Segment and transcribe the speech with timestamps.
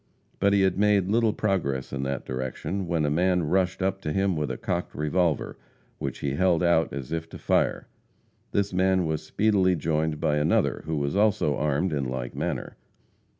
[0.39, 4.11] But he had made little progress in that direction, when a man rushed up to
[4.11, 5.59] him with a cocked revolver,
[5.99, 7.87] which he held out as if about to fire.
[8.51, 12.77] This man was speedily joined by another, who was also armed in like manner.